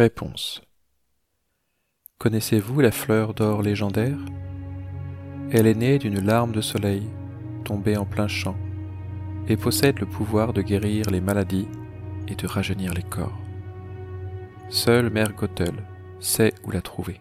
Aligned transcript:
Réponse. 0.00 0.62
Connaissez-vous 2.16 2.80
la 2.80 2.90
fleur 2.90 3.34
d'or 3.34 3.60
légendaire? 3.60 4.16
Elle 5.52 5.66
est 5.66 5.74
née 5.74 5.98
d'une 5.98 6.24
larme 6.24 6.52
de 6.52 6.62
soleil 6.62 7.02
tombée 7.64 7.98
en 7.98 8.06
plein 8.06 8.26
champ 8.26 8.56
et 9.46 9.58
possède 9.58 10.00
le 10.00 10.06
pouvoir 10.06 10.54
de 10.54 10.62
guérir 10.62 11.10
les 11.10 11.20
maladies 11.20 11.68
et 12.28 12.34
de 12.34 12.46
rajeunir 12.46 12.94
les 12.94 13.02
corps. 13.02 13.38
Seule 14.70 15.10
Mère 15.10 15.34
Gothel 15.34 15.84
sait 16.18 16.54
où 16.64 16.70
la 16.70 16.80
trouver. 16.80 17.20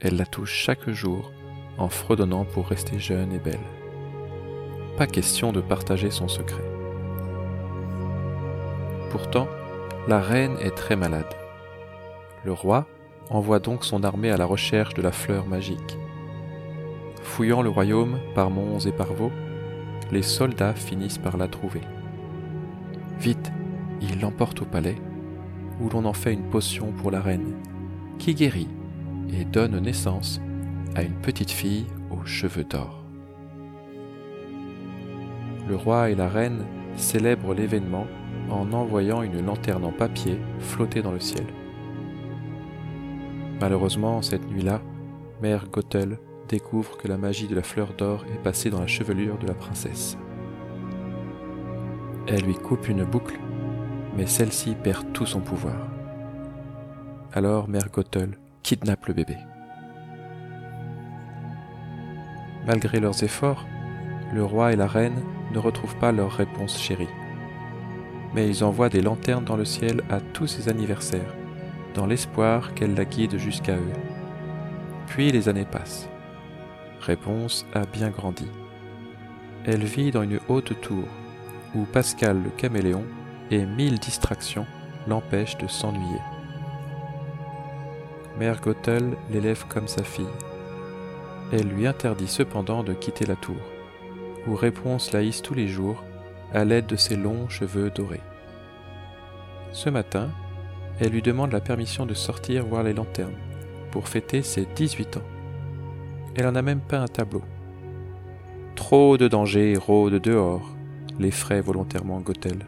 Elle 0.00 0.18
la 0.18 0.26
touche 0.26 0.52
chaque 0.52 0.90
jour 0.90 1.32
en 1.78 1.88
fredonnant 1.88 2.44
pour 2.44 2.68
rester 2.68 2.98
jeune 2.98 3.32
et 3.32 3.38
belle. 3.38 3.66
Pas 4.98 5.06
question 5.06 5.54
de 5.54 5.62
partager 5.62 6.10
son 6.10 6.28
secret. 6.28 6.70
Pourtant, 9.08 9.48
la 10.06 10.20
reine 10.20 10.58
est 10.60 10.76
très 10.76 10.96
malade. 10.96 11.34
Le 12.44 12.52
roi 12.52 12.86
envoie 13.30 13.60
donc 13.60 13.84
son 13.84 14.02
armée 14.02 14.30
à 14.30 14.36
la 14.36 14.44
recherche 14.44 14.94
de 14.94 15.02
la 15.02 15.12
fleur 15.12 15.46
magique. 15.46 15.96
Fouillant 17.22 17.62
le 17.62 17.68
royaume 17.68 18.18
par 18.34 18.50
monts 18.50 18.80
et 18.80 18.92
par 18.92 19.12
vaux, 19.12 19.30
les 20.10 20.22
soldats 20.22 20.74
finissent 20.74 21.18
par 21.18 21.36
la 21.36 21.48
trouver. 21.48 21.80
Vite, 23.20 23.52
ils 24.00 24.20
l'emportent 24.20 24.62
au 24.62 24.64
palais, 24.64 24.96
où 25.80 25.88
l'on 25.88 26.04
en 26.04 26.12
fait 26.12 26.32
une 26.32 26.50
potion 26.50 26.92
pour 26.92 27.10
la 27.10 27.20
reine, 27.20 27.54
qui 28.18 28.34
guérit 28.34 28.68
et 29.32 29.44
donne 29.44 29.78
naissance 29.78 30.40
à 30.94 31.02
une 31.02 31.14
petite 31.14 31.50
fille 31.50 31.86
aux 32.10 32.26
cheveux 32.26 32.64
d'or. 32.64 33.02
Le 35.68 35.76
roi 35.76 36.10
et 36.10 36.16
la 36.16 36.28
reine 36.28 36.64
célèbrent 36.96 37.54
l'événement 37.54 38.06
en 38.50 38.72
envoyant 38.72 39.22
une 39.22 39.46
lanterne 39.46 39.84
en 39.84 39.92
papier 39.92 40.38
flotter 40.58 41.00
dans 41.00 41.12
le 41.12 41.20
ciel. 41.20 41.46
Malheureusement, 43.62 44.22
cette 44.22 44.50
nuit-là, 44.50 44.82
Mère 45.40 45.68
Gothel 45.68 46.18
découvre 46.48 46.96
que 46.96 47.06
la 47.06 47.16
magie 47.16 47.46
de 47.46 47.54
la 47.54 47.62
fleur 47.62 47.94
d'or 47.96 48.24
est 48.34 48.42
passée 48.42 48.70
dans 48.70 48.80
la 48.80 48.88
chevelure 48.88 49.38
de 49.38 49.46
la 49.46 49.54
princesse. 49.54 50.18
Elle 52.26 52.42
lui 52.42 52.54
coupe 52.54 52.88
une 52.88 53.04
boucle, 53.04 53.38
mais 54.16 54.26
celle-ci 54.26 54.74
perd 54.74 55.12
tout 55.12 55.26
son 55.26 55.38
pouvoir. 55.38 55.76
Alors 57.32 57.68
Mère 57.68 57.88
Gothel 57.92 58.36
kidnappe 58.64 59.06
le 59.06 59.14
bébé. 59.14 59.36
Malgré 62.66 62.98
leurs 62.98 63.22
efforts, 63.22 63.64
le 64.34 64.42
roi 64.42 64.72
et 64.72 64.76
la 64.76 64.88
reine 64.88 65.22
ne 65.52 65.60
retrouvent 65.60 65.98
pas 65.98 66.10
leur 66.10 66.32
réponse 66.32 66.80
chérie. 66.80 67.14
Mais 68.34 68.48
ils 68.48 68.64
envoient 68.64 68.88
des 68.88 69.02
lanternes 69.02 69.44
dans 69.44 69.56
le 69.56 69.64
ciel 69.64 70.02
à 70.10 70.20
tous 70.20 70.48
ses 70.48 70.68
anniversaires, 70.68 71.36
dans 71.94 72.06
l'espoir 72.06 72.74
qu'elle 72.74 72.94
la 72.94 73.04
guide 73.04 73.38
jusqu'à 73.38 73.76
eux. 73.76 73.92
Puis 75.06 75.30
les 75.30 75.48
années 75.48 75.66
passent. 75.70 76.08
Réponse 77.00 77.66
a 77.74 77.84
bien 77.84 78.10
grandi. 78.10 78.48
Elle 79.64 79.84
vit 79.84 80.10
dans 80.10 80.22
une 80.22 80.40
haute 80.48 80.80
tour, 80.80 81.04
où 81.74 81.84
Pascal 81.84 82.42
le 82.42 82.50
caméléon 82.50 83.04
et 83.50 83.64
mille 83.64 83.98
distractions 83.98 84.66
l'empêchent 85.06 85.58
de 85.58 85.66
s'ennuyer. 85.66 86.20
Mère 88.38 88.60
Gothel 88.60 89.16
l'élève 89.30 89.66
comme 89.68 89.88
sa 89.88 90.02
fille. 90.02 90.26
Elle 91.52 91.68
lui 91.68 91.86
interdit 91.86 92.28
cependant 92.28 92.82
de 92.82 92.94
quitter 92.94 93.26
la 93.26 93.36
tour, 93.36 93.60
où 94.46 94.54
Réponse 94.54 95.12
la 95.12 95.22
hisse 95.22 95.42
tous 95.42 95.54
les 95.54 95.68
jours 95.68 96.02
à 96.52 96.64
l'aide 96.64 96.86
de 96.86 96.96
ses 96.96 97.16
longs 97.16 97.48
cheveux 97.48 97.90
dorés. 97.90 98.22
Ce 99.72 99.90
matin, 99.90 100.30
elle 101.00 101.12
lui 101.12 101.22
demande 101.22 101.52
la 101.52 101.60
permission 101.60 102.06
de 102.06 102.14
sortir 102.14 102.66
voir 102.66 102.82
les 102.82 102.92
lanternes 102.92 103.36
pour 103.90 104.08
fêter 104.08 104.42
ses 104.42 104.66
18 104.66 105.18
ans. 105.18 105.22
Elle 106.34 106.46
en 106.46 106.54
a 106.54 106.62
même 106.62 106.80
pas 106.80 106.98
un 106.98 107.08
tableau. 107.08 107.42
Trop 108.74 109.16
de 109.16 109.28
dangers 109.28 109.76
rôdent 109.76 110.20
dehors, 110.20 110.74
l'effraie 111.18 111.60
volontairement 111.60 112.20
Gothel. 112.20 112.66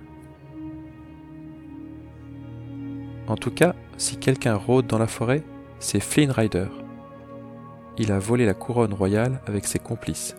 En 3.27 3.37
tout 3.37 3.51
cas, 3.51 3.75
si 3.97 4.19
quelqu'un 4.19 4.55
rôde 4.55 4.87
dans 4.87 4.99
la 4.99 5.07
forêt, 5.07 5.43
c'est 5.79 6.01
Flynn 6.01 6.31
Rider. 6.31 6.67
Il 7.97 8.13
a 8.13 8.19
volé 8.19 8.45
la 8.45 8.55
couronne 8.55 8.93
royale 8.93 9.41
avec 9.47 9.67
ses 9.67 9.79
complices, 9.79 10.37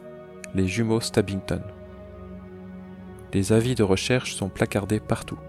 les 0.54 0.68
jumeaux 0.68 1.00
Stabbington. 1.00 1.62
Les 3.34 3.54
avis 3.54 3.76
de 3.76 3.84
recherche 3.84 4.36
sont 4.36 4.50
placardés 4.50 5.00
partout. 5.00 5.40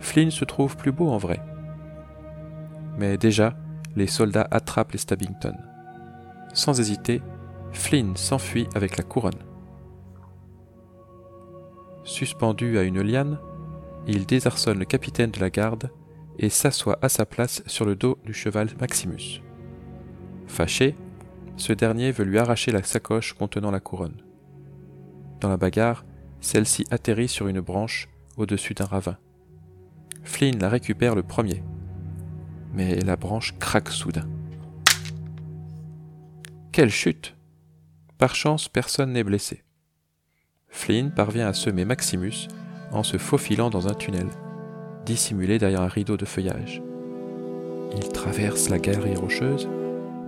Flynn 0.00 0.30
se 0.30 0.44
trouve 0.44 0.76
plus 0.76 0.92
beau 0.92 1.08
en 1.08 1.18
vrai. 1.18 1.40
Mais 2.98 3.16
déjà, 3.16 3.54
les 3.96 4.06
soldats 4.06 4.48
attrapent 4.50 4.92
les 4.92 4.98
Stabbington. 4.98 5.56
Sans 6.52 6.80
hésiter, 6.80 7.22
Flynn 7.72 8.16
s'enfuit 8.16 8.68
avec 8.74 8.96
la 8.96 9.04
couronne. 9.04 9.44
Suspendu 12.02 12.78
à 12.78 12.82
une 12.82 13.02
liane, 13.02 13.38
il 14.06 14.26
désarçonne 14.26 14.78
le 14.78 14.84
capitaine 14.84 15.30
de 15.30 15.40
la 15.40 15.50
garde 15.50 15.90
et 16.38 16.48
s'assoit 16.48 16.98
à 17.02 17.08
sa 17.08 17.26
place 17.26 17.62
sur 17.66 17.84
le 17.84 17.94
dos 17.94 18.18
du 18.24 18.32
cheval 18.32 18.68
Maximus. 18.80 19.42
Fâché, 20.46 20.96
ce 21.56 21.72
dernier 21.72 22.10
veut 22.10 22.24
lui 22.24 22.38
arracher 22.38 22.72
la 22.72 22.82
sacoche 22.82 23.34
contenant 23.34 23.70
la 23.70 23.80
couronne. 23.80 24.22
Dans 25.40 25.48
la 25.48 25.58
bagarre, 25.58 26.04
celle-ci 26.40 26.84
atterrit 26.90 27.28
sur 27.28 27.46
une 27.46 27.60
branche 27.60 28.08
au-dessus 28.36 28.74
d'un 28.74 28.86
ravin. 28.86 29.18
Flynn 30.22 30.58
la 30.58 30.68
récupère 30.68 31.14
le 31.14 31.22
premier, 31.22 31.62
mais 32.72 32.96
la 33.00 33.16
branche 33.16 33.54
craque 33.58 33.90
soudain. 33.90 34.28
Quelle 36.72 36.90
chute 36.90 37.36
Par 38.18 38.34
chance, 38.34 38.68
personne 38.68 39.12
n'est 39.12 39.24
blessé. 39.24 39.64
Flynn 40.68 41.10
parvient 41.10 41.48
à 41.48 41.52
semer 41.52 41.84
Maximus 41.84 42.48
en 42.92 43.02
se 43.02 43.18
faufilant 43.18 43.70
dans 43.70 43.88
un 43.88 43.94
tunnel, 43.94 44.28
dissimulé 45.04 45.58
derrière 45.58 45.82
un 45.82 45.88
rideau 45.88 46.16
de 46.16 46.24
feuillage. 46.24 46.82
Il 47.96 48.08
traverse 48.08 48.68
la 48.68 48.78
galerie 48.78 49.16
rocheuse 49.16 49.68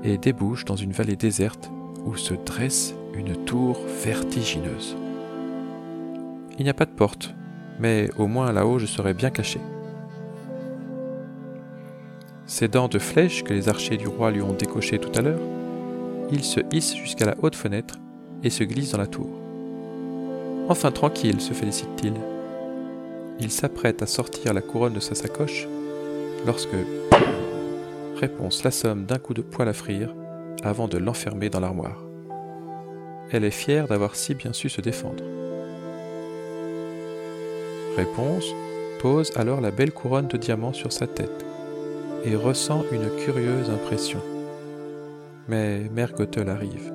et 0.02 0.18
débouche 0.18 0.64
dans 0.64 0.76
une 0.76 0.92
vallée 0.92 1.16
déserte 1.16 1.70
où 2.04 2.16
se 2.16 2.34
dresse 2.34 2.94
une 3.14 3.44
tour 3.44 3.80
vertigineuse. 4.04 4.96
Il 6.58 6.64
n'y 6.64 6.70
a 6.70 6.74
pas 6.74 6.86
de 6.86 6.90
porte, 6.90 7.34
mais 7.78 8.10
au 8.18 8.26
moins 8.26 8.52
là-haut 8.52 8.78
je 8.78 8.86
serai 8.86 9.14
bien 9.14 9.30
caché. 9.30 9.60
Ses 12.46 12.68
dents 12.68 12.88
de 12.88 12.98
flèche 12.98 13.44
que 13.44 13.54
les 13.54 13.68
archers 13.68 13.96
du 13.96 14.08
roi 14.08 14.30
lui 14.30 14.42
ont 14.42 14.52
décochées 14.52 14.98
tout 14.98 15.12
à 15.16 15.22
l'heure 15.22 15.40
il 16.32 16.44
se 16.44 16.60
hisse 16.72 16.96
jusqu'à 16.96 17.26
la 17.26 17.36
haute 17.42 17.54
fenêtre 17.54 17.96
et 18.42 18.48
se 18.48 18.64
glisse 18.64 18.92
dans 18.92 18.98
la 18.98 19.06
tour. 19.06 19.28
Enfin 20.68 20.90
tranquille, 20.90 21.42
se 21.42 21.52
félicite-t-il. 21.52 22.14
Il, 23.38 23.50
s'apprête 23.50 24.02
à 24.02 24.06
sortir 24.06 24.54
la 24.54 24.62
couronne 24.62 24.94
de 24.94 25.00
sa 25.00 25.14
sacoche 25.14 25.68
lorsque 26.46 26.74
Réponse 28.18 28.64
l'assomme 28.64 29.04
d'un 29.04 29.18
coup 29.18 29.34
de 29.34 29.42
poêle 29.42 29.68
à 29.68 29.72
frire 29.72 30.14
avant 30.62 30.88
de 30.88 30.96
l'enfermer 30.96 31.50
dans 31.50 31.60
l'armoire. 31.60 32.02
Elle 33.30 33.44
est 33.44 33.50
fière 33.50 33.88
d'avoir 33.88 34.14
si 34.14 34.34
bien 34.34 34.52
su 34.52 34.68
se 34.68 34.80
défendre. 34.80 35.24
Réponse 37.96 38.46
pose 39.00 39.32
alors 39.36 39.60
la 39.60 39.70
belle 39.70 39.92
couronne 39.92 40.28
de 40.28 40.36
diamants 40.36 40.72
sur 40.72 40.92
sa 40.92 41.06
tête 41.06 41.44
et 42.24 42.36
ressent 42.36 42.84
une 42.92 43.08
curieuse 43.24 43.70
impression. 43.70 44.20
Mais 45.48 45.80
Mère 45.92 46.12
Gothel 46.12 46.48
arrive. 46.48 46.92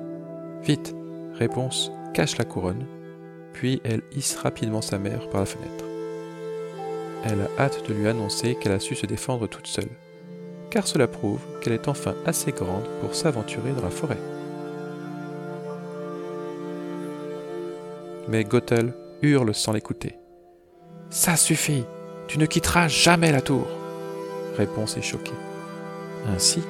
Vite 0.62 0.94
Réponse 1.34 1.92
cache 2.14 2.36
la 2.38 2.44
couronne, 2.44 2.84
puis 3.52 3.80
elle 3.84 4.02
hisse 4.12 4.36
rapidement 4.36 4.82
sa 4.82 4.98
mère 4.98 5.28
par 5.30 5.40
la 5.40 5.46
fenêtre. 5.46 5.84
Elle 7.24 7.42
a 7.42 7.62
hâte 7.62 7.88
de 7.88 7.94
lui 7.94 8.08
annoncer 8.08 8.56
qu'elle 8.56 8.72
a 8.72 8.80
su 8.80 8.94
se 8.94 9.06
défendre 9.06 9.46
toute 9.46 9.66
seule, 9.66 9.90
car 10.70 10.86
cela 10.86 11.06
prouve 11.06 11.40
qu'elle 11.60 11.74
est 11.74 11.88
enfin 11.88 12.14
assez 12.26 12.50
grande 12.50 12.88
pour 13.00 13.14
s'aventurer 13.14 13.72
dans 13.72 13.82
la 13.82 13.90
forêt. 13.90 14.18
Mais 18.28 18.44
Gothel 18.44 18.92
hurle 19.22 19.54
sans 19.54 19.72
l'écouter. 19.72 20.16
Ça 21.10 21.36
suffit 21.36 21.84
Tu 22.26 22.38
ne 22.38 22.46
quitteras 22.46 22.88
jamais 22.88 23.32
la 23.32 23.40
tour 23.40 23.66
Réponse 24.58 24.96
est 24.96 25.02
choquée. 25.02 25.30
Ainsi, 26.26 26.62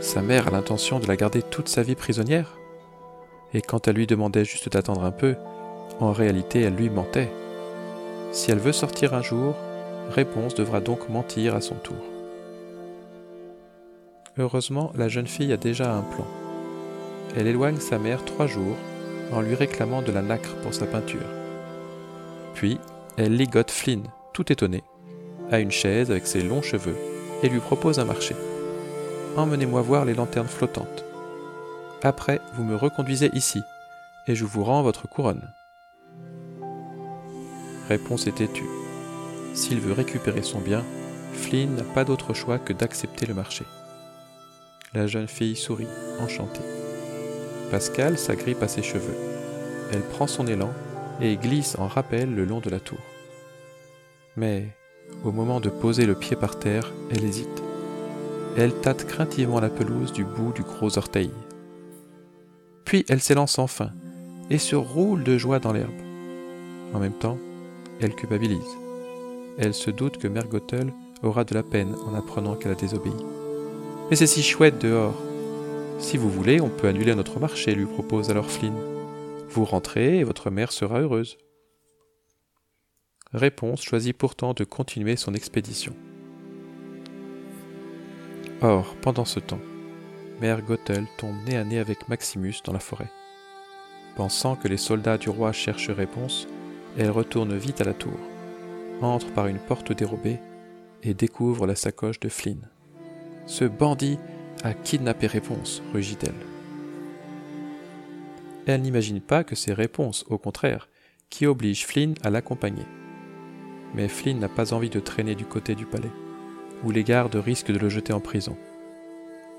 sa 0.00 0.20
mère 0.20 0.48
a 0.48 0.50
l'intention 0.50 0.98
de 0.98 1.06
la 1.06 1.14
garder 1.14 1.42
toute 1.42 1.68
sa 1.68 1.84
vie 1.84 1.94
prisonnière 1.94 2.58
Et 3.54 3.62
quand 3.62 3.86
elle 3.86 3.94
lui 3.94 4.08
demandait 4.08 4.44
juste 4.44 4.68
d'attendre 4.68 5.04
un 5.04 5.12
peu, 5.12 5.36
en 6.00 6.10
réalité 6.12 6.60
elle 6.62 6.74
lui 6.74 6.90
mentait. 6.90 7.30
Si 8.32 8.50
elle 8.50 8.58
veut 8.58 8.72
sortir 8.72 9.14
un 9.14 9.22
jour, 9.22 9.54
Réponse 10.10 10.54
devra 10.54 10.80
donc 10.80 11.08
mentir 11.08 11.54
à 11.54 11.60
son 11.60 11.74
tour. 11.76 11.96
Heureusement, 14.38 14.92
la 14.96 15.08
jeune 15.08 15.26
fille 15.26 15.52
a 15.52 15.56
déjà 15.56 15.92
un 15.92 16.02
plan. 16.02 16.26
Elle 17.36 17.48
éloigne 17.48 17.78
sa 17.78 17.98
mère 17.98 18.24
trois 18.24 18.46
jours 18.46 18.76
en 19.32 19.40
lui 19.40 19.54
réclamant 19.54 20.02
de 20.02 20.12
la 20.12 20.22
nacre 20.22 20.54
pour 20.62 20.74
sa 20.74 20.86
peinture. 20.86 21.26
Puis, 22.54 22.78
elle 23.16 23.36
ligote 23.36 23.70
Flynn, 23.70 24.04
tout 24.32 24.52
étonné, 24.52 24.84
à 25.50 25.58
une 25.58 25.72
chaise 25.72 26.10
avec 26.10 26.26
ses 26.26 26.42
longs 26.42 26.62
cheveux 26.62 26.96
et 27.42 27.48
lui 27.48 27.60
propose 27.60 27.98
un 27.98 28.04
marché. 28.04 28.34
Emmenez-moi 29.36 29.82
voir 29.82 30.04
les 30.04 30.14
lanternes 30.14 30.48
flottantes. 30.48 31.04
Après, 32.02 32.40
vous 32.54 32.64
me 32.64 32.76
reconduisez 32.76 33.30
ici, 33.34 33.62
et 34.26 34.34
je 34.34 34.44
vous 34.44 34.64
rends 34.64 34.82
votre 34.82 35.08
couronne. 35.08 35.48
Réponse 37.88 38.26
est 38.26 38.36
têtue. 38.36 38.68
S'il 39.54 39.80
veut 39.80 39.92
récupérer 39.92 40.42
son 40.42 40.60
bien, 40.60 40.84
Flynn 41.32 41.76
n'a 41.76 41.82
pas 41.82 42.04
d'autre 42.04 42.34
choix 42.34 42.58
que 42.58 42.72
d'accepter 42.72 43.26
le 43.26 43.34
marché. 43.34 43.64
La 44.94 45.06
jeune 45.06 45.28
fille 45.28 45.56
sourit, 45.56 45.88
enchantée. 46.20 46.62
Pascal 47.70 48.18
s'agrippe 48.18 48.62
à 48.62 48.68
ses 48.68 48.82
cheveux. 48.82 49.16
Elle 49.92 50.02
prend 50.02 50.26
son 50.26 50.46
élan 50.46 50.72
et 51.20 51.36
glisse 51.36 51.76
en 51.78 51.86
rappel 51.86 52.34
le 52.34 52.44
long 52.44 52.60
de 52.60 52.70
la 52.70 52.80
tour. 52.80 53.00
Mais, 54.36 54.68
au 55.24 55.32
moment 55.32 55.60
de 55.60 55.68
poser 55.68 56.06
le 56.06 56.14
pied 56.14 56.36
par 56.36 56.58
terre, 56.58 56.92
elle 57.10 57.24
hésite. 57.24 57.62
Elle 58.56 58.74
tâte 58.74 59.06
craintivement 59.06 59.60
la 59.60 59.68
pelouse 59.68 60.12
du 60.12 60.24
bout 60.24 60.52
du 60.54 60.62
gros 60.62 60.96
orteil. 60.98 61.30
Puis 62.84 63.04
elle 63.08 63.20
s'élance 63.20 63.58
enfin 63.58 63.90
et 64.50 64.58
se 64.58 64.76
roule 64.76 65.24
de 65.24 65.36
joie 65.36 65.58
dans 65.58 65.72
l'herbe. 65.72 65.90
En 66.94 67.00
même 67.00 67.12
temps, 67.12 67.38
elle 68.00 68.14
culpabilise. 68.14 68.76
Elle 69.58 69.74
se 69.74 69.90
doute 69.90 70.18
que 70.18 70.28
Mère 70.28 70.48
Gothel 70.48 70.92
aura 71.22 71.44
de 71.44 71.54
la 71.54 71.62
peine 71.62 71.94
en 72.06 72.14
apprenant 72.14 72.54
qu'elle 72.54 72.72
a 72.72 72.76
désobéi. 72.76 73.12
Mais 74.08 74.16
c'est 74.16 74.26
si 74.26 74.42
chouette 74.42 74.78
dehors. 74.80 75.20
Si 75.98 76.16
vous 76.16 76.30
voulez, 76.30 76.60
on 76.60 76.68
peut 76.68 76.88
annuler 76.88 77.14
notre 77.14 77.40
marché, 77.40 77.74
lui 77.74 77.86
propose 77.86 78.30
alors 78.30 78.50
Flynn. 78.50 78.74
Vous 79.50 79.64
rentrez 79.64 80.18
et 80.18 80.24
votre 80.24 80.50
mère 80.50 80.72
sera 80.72 81.00
heureuse. 81.00 81.38
Réponse 83.32 83.82
choisit 83.82 84.16
pourtant 84.16 84.54
de 84.54 84.64
continuer 84.64 85.16
son 85.16 85.34
expédition. 85.34 85.94
Or, 88.62 88.94
pendant 89.02 89.24
ce 89.24 89.40
temps, 89.40 89.60
Mère 90.40 90.62
Gothel 90.62 91.06
tombe 91.18 91.36
nez 91.46 91.56
à 91.56 91.64
nez 91.64 91.78
avec 91.78 92.08
Maximus 92.08 92.54
dans 92.64 92.72
la 92.72 92.78
forêt. 92.78 93.10
Pensant 94.16 94.56
que 94.56 94.68
les 94.68 94.76
soldats 94.76 95.18
du 95.18 95.28
roi 95.28 95.52
cherchent 95.52 95.90
réponse, 95.90 96.46
elle 96.96 97.10
retourne 97.10 97.56
vite 97.56 97.80
à 97.80 97.84
la 97.84 97.94
tour, 97.94 98.18
entre 99.02 99.30
par 99.32 99.46
une 99.46 99.58
porte 99.58 99.92
dérobée 99.92 100.38
et 101.02 101.12
découvre 101.12 101.66
la 101.66 101.74
sacoche 101.74 102.20
de 102.20 102.28
Flynn. 102.28 102.68
Ce 103.46 103.64
bandit 103.64 104.18
a 104.62 104.72
kidnappé 104.72 105.26
Réponse, 105.26 105.82
rugit-elle. 105.92 106.32
Elle, 108.66 108.82
n'imagine 108.82 109.20
pas 109.20 109.44
que 109.44 109.54
c'est 109.54 109.74
Réponse, 109.74 110.24
au 110.28 110.38
contraire, 110.38 110.88
qui 111.28 111.46
oblige 111.46 111.86
Flynn 111.86 112.14
à 112.22 112.30
l'accompagner. 112.30 112.86
Mais 113.96 114.08
Flynn 114.08 114.38
n'a 114.38 114.48
pas 114.48 114.72
envie 114.72 114.90
de 114.90 115.00
traîner 115.00 115.34
du 115.34 115.46
côté 115.46 115.74
du 115.74 115.86
palais, 115.86 116.10
où 116.84 116.90
les 116.90 117.02
gardes 117.02 117.34
risquent 117.34 117.72
de 117.72 117.78
le 117.78 117.88
jeter 117.88 118.12
en 118.12 118.20
prison. 118.20 118.56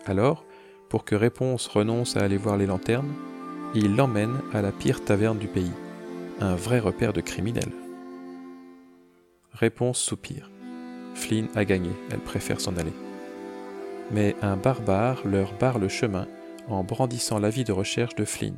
Alors, 0.05 0.45
pour 0.89 1.03
que 1.03 1.15
Réponse 1.15 1.67
renonce 1.67 2.15
à 2.15 2.21
aller 2.21 2.37
voir 2.37 2.55
les 2.55 2.67
lanternes, 2.67 3.13
il 3.75 3.95
l'emmène 3.95 4.39
à 4.53 4.61
la 4.61 4.71
pire 4.71 5.03
taverne 5.03 5.37
du 5.37 5.47
pays, 5.47 5.71
un 6.39 6.55
vrai 6.55 6.79
repère 6.79 7.13
de 7.13 7.21
criminels. 7.21 7.73
Réponse 9.51 9.99
soupire. 9.99 10.49
Flynn 11.15 11.47
a 11.55 11.65
gagné, 11.65 11.89
elle 12.11 12.19
préfère 12.19 12.61
s'en 12.61 12.77
aller. 12.77 12.93
Mais 14.11 14.35
un 14.41 14.55
barbare 14.55 15.21
leur 15.25 15.51
barre 15.53 15.79
le 15.79 15.89
chemin 15.89 16.27
en 16.69 16.83
brandissant 16.83 17.39
l'avis 17.39 17.63
de 17.63 17.71
recherche 17.71 18.15
de 18.15 18.23
Flynn. 18.23 18.55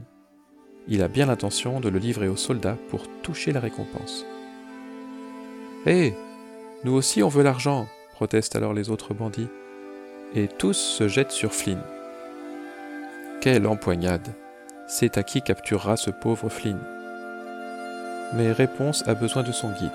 Il 0.87 1.01
a 1.01 1.07
bien 1.07 1.27
l'intention 1.27 1.79
de 1.79 1.89
le 1.89 1.99
livrer 1.99 2.27
aux 2.27 2.35
soldats 2.35 2.77
pour 2.89 3.07
toucher 3.21 3.51
la 3.51 3.59
récompense. 3.59 4.25
Hé 5.85 6.13
Nous 6.83 6.91
aussi 6.91 7.23
on 7.23 7.29
veut 7.29 7.43
l'argent 7.43 7.87
protestent 8.11 8.57
alors 8.57 8.73
les 8.73 8.89
autres 8.89 9.13
bandits. 9.13 9.47
Et 10.35 10.47
tous 10.49 10.73
se 10.73 11.07
jettent 11.07 11.31
sur 11.31 11.53
Flynn. 11.53 11.79
Quelle 13.39 13.65
empoignade 13.65 14.27
C'est 14.87 15.17
à 15.17 15.23
qui 15.23 15.41
capturera 15.41 15.95
ce 15.95 16.11
pauvre 16.11 16.49
Flynn? 16.49 16.79
Mais 18.33 18.51
Réponse 18.51 19.07
a 19.07 19.15
besoin 19.15 19.43
de 19.43 19.53
son 19.53 19.71
guide. 19.71 19.89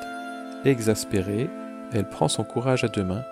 Exaspérée, 0.65 1.51
elle 1.93 2.09
prend 2.09 2.29
son 2.29 2.45
courage 2.45 2.83
à 2.85 2.89
deux 2.89 3.05
mains, 3.05 3.25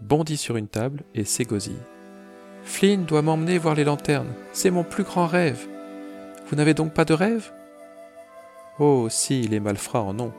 bondit 0.00 0.36
sur 0.36 0.56
une 0.56 0.68
table 0.68 1.02
et 1.16 1.24
s'égosille. 1.24 1.74
Flynn 2.62 3.04
doit 3.04 3.22
m'emmener 3.22 3.58
voir 3.58 3.74
les 3.74 3.84
lanternes, 3.84 4.32
c'est 4.52 4.70
mon 4.70 4.84
plus 4.84 5.02
grand 5.02 5.26
rêve. 5.26 5.66
Vous 6.46 6.54
n'avez 6.54 6.74
donc 6.74 6.94
pas 6.94 7.04
de 7.04 7.14
rêve? 7.14 7.50
Oh, 8.78 9.08
si, 9.10 9.42
les 9.42 9.58
malfrats 9.58 10.02
en 10.02 10.18
ont. 10.20 10.32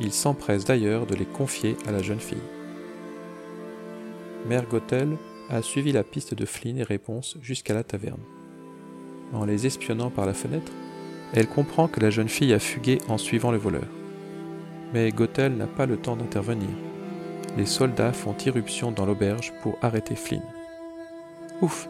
Il 0.00 0.12
s'empresse 0.12 0.64
d'ailleurs 0.64 1.06
de 1.06 1.14
les 1.14 1.24
confier 1.24 1.76
à 1.86 1.92
la 1.92 2.02
jeune 2.02 2.20
fille. 2.20 2.38
Mère 4.46 4.66
Gothel 4.66 5.16
a 5.50 5.62
suivi 5.62 5.92
la 5.92 6.02
piste 6.02 6.34
de 6.34 6.44
Flynn 6.46 6.78
et 6.78 6.82
Réponse 6.82 7.36
jusqu'à 7.40 7.74
la 7.74 7.84
taverne. 7.84 8.20
En 9.32 9.44
les 9.44 9.66
espionnant 9.66 10.10
par 10.10 10.26
la 10.26 10.34
fenêtre, 10.34 10.72
elle 11.32 11.48
comprend 11.48 11.88
que 11.88 12.00
la 12.00 12.10
jeune 12.10 12.28
fille 12.28 12.52
a 12.52 12.58
fugué 12.58 12.98
en 13.08 13.18
suivant 13.18 13.52
le 13.52 13.58
voleur. 13.58 13.86
Mais 14.92 15.10
Gothel 15.10 15.56
n'a 15.56 15.66
pas 15.66 15.86
le 15.86 15.96
temps 15.96 16.16
d'intervenir. 16.16 16.68
Les 17.56 17.66
soldats 17.66 18.12
font 18.12 18.36
irruption 18.44 18.90
dans 18.90 19.06
l'auberge 19.06 19.52
pour 19.62 19.78
arrêter 19.80 20.16
Flynn. 20.16 20.42
Ouf 21.62 21.88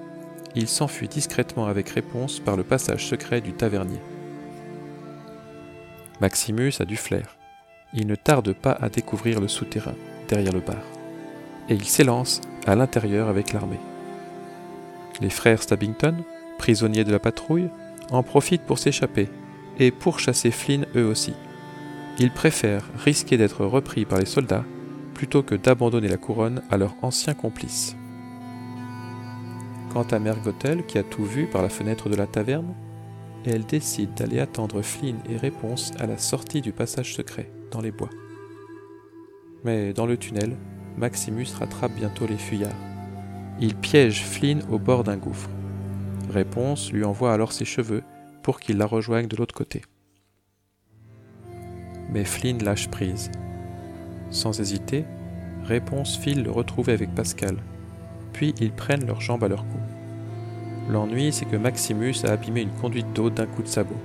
Il 0.55 0.69
s'enfuit 0.69 1.09
discrètement 1.09 1.67
avec 1.67 1.89
réponse 1.89 2.39
par 2.39 2.57
le 2.57 2.65
passage 2.65 3.07
secret 3.07 3.41
du 3.41 3.53
tavernier. 3.53 4.01
Maximus 6.21 6.75
a 6.81 6.85
du 6.85 6.97
flair. 6.97 7.37
Il 7.95 8.07
ne 8.07 8.17
tarde 8.17 8.53
pas 8.53 8.73
à 8.73 8.89
découvrir 8.89 9.41
le 9.41 9.49
souterrain, 9.49 9.95
derrière 10.29 10.53
le 10.53 10.61
bar. 10.61 10.83
Et 11.69 11.75
il 11.75 11.85
s'élance 11.85 12.41
à 12.67 12.75
l'intérieur 12.75 13.29
avec 13.29 13.53
l'armée. 13.53 13.81
Les 15.21 15.31
frères 15.31 15.63
Stabbington, 15.63 16.17
prisonniers 16.59 17.05
de 17.05 17.13
la 17.13 17.21
patrouille, 17.21 17.69
en 18.11 18.23
profitent 18.23 18.67
pour 18.67 18.79
s'échapper 18.79 19.29
et 19.79 19.91
pour 19.91 20.19
chasser 20.19 20.51
Flynn 20.51 20.87
eux 20.97 21.07
aussi. 21.07 21.35
Ils 22.19 22.33
préfèrent 22.33 22.89
risquer 22.97 23.37
d'être 23.37 23.65
repris 23.65 24.05
par 24.05 24.19
les 24.19 24.27
soldats 24.27 24.65
plutôt 25.15 25.43
que 25.43 25.55
d'abandonner 25.55 26.09
la 26.09 26.17
couronne 26.17 26.63
à 26.71 26.77
leur 26.77 26.95
ancien 27.03 27.35
complice. 27.35 27.97
Quant 29.93 30.03
à 30.11 30.19
Mère 30.19 30.41
Gothel, 30.41 30.85
qui 30.87 30.99
a 30.99 31.05
tout 31.05 31.25
vu 31.25 31.47
par 31.47 31.63
la 31.63 31.69
fenêtre 31.69 32.09
de 32.09 32.17
la 32.17 32.27
taverne, 32.27 32.75
elle 33.47 33.65
décide 33.65 34.15
d'aller 34.15 34.41
attendre 34.41 34.83
Flynn 34.83 35.19
et 35.29 35.37
Réponse 35.37 35.93
à 36.01 36.07
la 36.07 36.19
sortie 36.19 36.61
du 36.61 36.73
passage 36.73 37.15
secret, 37.15 37.51
dans 37.71 37.81
les 37.81 37.91
bois. 37.91 38.11
Mais 39.65 39.93
dans 39.93 40.07
le 40.07 40.17
tunnel, 40.17 40.57
Maximus 40.97 41.47
rattrape 41.59 41.95
bientôt 41.95 42.27
les 42.27 42.39
fuyards. 42.39 42.71
Il 43.61 43.75
piège 43.75 44.25
Flynn 44.25 44.63
au 44.71 44.79
bord 44.79 45.05
d'un 45.05 45.17
gouffre. 45.17 45.51
Réponse 46.31 46.93
lui 46.93 47.05
envoie 47.05 47.33
alors 47.33 47.53
ses 47.53 47.65
cheveux 47.65 48.03
pour 48.43 48.61
qu'il 48.61 48.79
la 48.79 48.87
rejoigne 48.87 49.27
de 49.27 49.37
l'autre 49.37 49.55
côté. 49.55 49.83
Mais 52.11 52.25
Flynn 52.25 52.63
lâche 52.63 52.89
prise. 52.89 53.31
Sans 54.31 54.61
hésiter, 54.61 55.05
Réponse 55.65 56.19
file 56.19 56.43
le 56.43 56.51
retrouver 56.51 56.93
avec 56.93 57.15
Pascal, 57.15 57.57
puis 58.35 58.55
ils 58.61 58.73
prennent 58.73 59.07
leurs 59.07 59.23
jambes 59.23 59.45
à 59.45 59.49
leur 59.49 59.67
cou. 59.67 59.79
L'ennui, 60.91 61.33
c'est 61.33 61.47
que 61.47 61.57
Maximus 61.57 62.17
a 62.25 62.33
abîmé 62.33 62.61
une 62.61 62.75
conduite 62.75 63.11
d'eau 63.15 63.31
d'un 63.31 63.47
coup 63.47 63.63
de 63.63 63.69
sabot, 63.69 63.97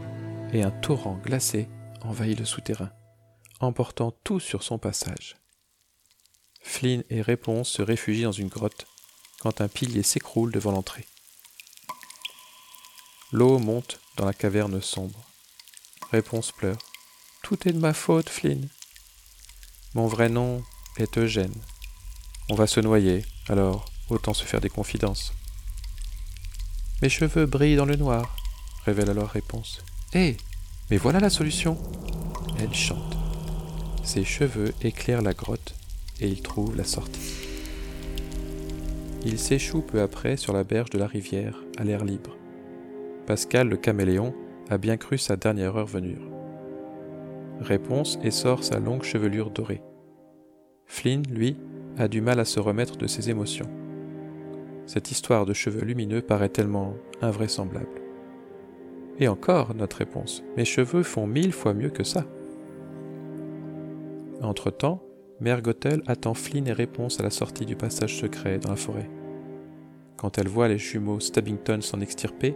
et 0.54 0.64
un 0.64 0.72
torrent 0.72 1.20
glacé 1.22 1.68
envahit 2.02 2.40
le 2.40 2.46
souterrain, 2.46 2.92
emportant 3.60 4.12
tout 4.24 4.40
sur 4.40 4.64
son 4.64 4.78
passage. 4.78 5.38
Flynn 6.62 7.04
et 7.10 7.22
Réponse 7.22 7.70
se 7.70 7.82
réfugient 7.82 8.24
dans 8.24 8.32
une 8.32 8.48
grotte 8.48 8.86
quand 9.40 9.62
un 9.62 9.68
pilier 9.68 10.04
s'écroule 10.04 10.52
devant 10.52 10.72
l'entrée. 10.72 11.06
L'eau 13.32 13.60
monte 13.60 14.00
dans 14.18 14.26
la 14.26 14.34
caverne 14.34 14.82
sombre. 14.82 15.20
Réponse 16.12 16.52
pleure. 16.52 16.78
Tout 17.44 17.68
est 17.68 17.74
de 17.74 17.80
ma 17.80 17.94
faute, 17.94 18.30
Flynn. 18.30 18.68
Mon 19.94 20.08
vrai 20.08 20.30
nom 20.30 20.64
est 20.98 21.18
Eugène. 21.18 21.54
On 22.50 22.56
va 22.56 22.68
se 22.68 22.80
noyer, 22.80 23.24
alors 23.48 23.86
autant 24.10 24.34
se 24.34 24.44
faire 24.44 24.62
des 24.62 24.70
confidences. 24.70 25.34
Mes 27.02 27.10
cheveux 27.10 27.46
brillent 27.46 27.78
dans 27.78 27.86
le 27.86 27.96
noir, 27.96 28.36
révèle 28.86 29.10
alors 29.10 29.30
Réponse. 29.30 29.84
Hé, 30.14 30.38
mais 30.90 30.98
voilà 30.98 31.20
la 31.20 31.30
solution. 31.30 31.78
Elle 32.60 32.74
chante. 32.74 33.19
Ses 34.04 34.24
cheveux 34.24 34.74
éclairent 34.82 35.22
la 35.22 35.34
grotte 35.34 35.76
et 36.22 36.28
il 36.28 36.42
trouve 36.42 36.76
la 36.76 36.84
sortie. 36.84 37.36
Il 39.26 39.38
s'échoue 39.38 39.82
peu 39.82 40.02
après 40.02 40.38
sur 40.38 40.54
la 40.54 40.64
berge 40.64 40.90
de 40.90 40.98
la 40.98 41.08
rivière, 41.08 41.62
à 41.78 41.84
l'air 41.84 42.06
libre. 42.06 42.38
Pascal 43.26 43.68
le 43.68 43.78
caméléon 43.78 44.34
a 44.70 44.78
bien 44.78 44.98
cru 44.98 45.18
sa 45.18 45.36
dernière 45.36 45.76
heure 45.76 45.86
venue. 45.86 46.18
Réponse 47.60 48.18
et 48.24 48.32
sort 48.32 48.64
sa 48.64 48.80
longue 48.80 49.04
chevelure 49.04 49.52
dorée. 49.52 49.82
Flynn, 50.86 51.24
lui, 51.30 51.58
a 51.98 52.08
du 52.08 52.22
mal 52.22 52.40
à 52.40 52.46
se 52.46 52.60
remettre 52.60 52.98
de 52.98 53.08
ses 53.08 53.30
émotions. 53.30 53.70
Cette 54.86 55.12
histoire 55.12 55.46
de 55.46 55.54
cheveux 55.54 55.82
lumineux 55.82 56.22
paraît 56.22 56.50
tellement 56.50 56.96
invraisemblable. 57.22 58.02
Et 59.20 59.28
encore, 59.28 59.76
notre 59.76 59.98
réponse, 59.98 60.44
mes 60.56 60.66
cheveux 60.66 61.04
font 61.04 61.28
mille 61.28 61.52
fois 61.52 61.74
mieux 61.74 61.90
que 61.90 62.06
ça. 62.06 62.26
Entre-temps, 64.42 65.04
Mère 65.42 65.62
Gothel 65.62 66.02
attend 66.08 66.34
Flynn 66.34 66.68
et 66.68 66.74
réponse 66.74 67.20
à 67.20 67.24
la 67.24 67.30
sortie 67.30 67.66
du 67.66 67.76
passage 67.76 68.18
secret 68.18 68.58
dans 68.60 68.70
la 68.70 68.76
forêt. 68.76 69.10
Quand 70.18 70.38
elle 70.38 70.48
voit 70.48 70.68
les 70.68 70.78
jumeaux 70.78 71.20
Stabbington 71.20 71.82
s'en 71.82 72.02
extirper, 72.02 72.56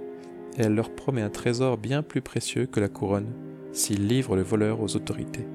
elle 0.57 0.75
leur 0.75 0.93
promet 0.93 1.21
un 1.21 1.29
trésor 1.29 1.77
bien 1.77 2.03
plus 2.03 2.21
précieux 2.21 2.65
que 2.65 2.79
la 2.79 2.89
couronne 2.89 3.33
s'ils 3.71 4.07
livrent 4.07 4.35
le 4.35 4.43
voleur 4.43 4.81
aux 4.81 4.95
autorités. 4.95 5.47